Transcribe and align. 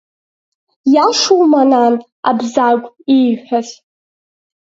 Иашоума, 0.93 1.61
нан, 1.71 1.93
Абзагә 2.29 2.87
ииҳәаз? 3.15 3.67